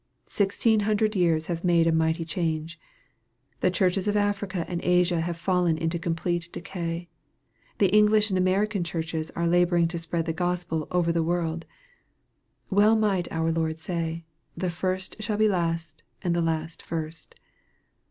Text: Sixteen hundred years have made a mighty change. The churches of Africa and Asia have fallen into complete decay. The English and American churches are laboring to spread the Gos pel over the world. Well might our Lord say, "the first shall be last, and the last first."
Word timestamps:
Sixteen 0.25 0.79
hundred 0.79 1.15
years 1.15 1.45
have 1.45 1.63
made 1.63 1.85
a 1.85 1.91
mighty 1.91 2.25
change. 2.25 2.79
The 3.59 3.69
churches 3.69 4.07
of 4.07 4.15
Africa 4.17 4.65
and 4.67 4.83
Asia 4.83 5.21
have 5.21 5.37
fallen 5.37 5.77
into 5.77 5.99
complete 5.99 6.49
decay. 6.51 7.07
The 7.77 7.95
English 7.95 8.29
and 8.31 8.35
American 8.39 8.83
churches 8.83 9.29
are 9.35 9.45
laboring 9.45 9.87
to 9.89 9.99
spread 9.99 10.25
the 10.25 10.33
Gos 10.33 10.63
pel 10.63 10.87
over 10.89 11.11
the 11.11 11.21
world. 11.21 11.67
Well 12.71 12.95
might 12.95 13.31
our 13.31 13.51
Lord 13.51 13.77
say, 13.77 14.25
"the 14.57 14.71
first 14.71 15.17
shall 15.19 15.37
be 15.37 15.47
last, 15.47 16.01
and 16.23 16.35
the 16.35 16.41
last 16.41 16.81
first." 16.81 17.35